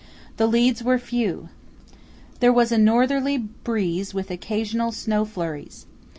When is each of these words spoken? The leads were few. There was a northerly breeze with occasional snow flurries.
The 0.37 0.47
leads 0.47 0.83
were 0.83 0.97
few. 0.97 1.49
There 2.39 2.51
was 2.51 2.71
a 2.71 2.77
northerly 2.79 3.37
breeze 3.37 4.15
with 4.15 4.31
occasional 4.31 4.91
snow 4.91 5.25
flurries. 5.25 5.85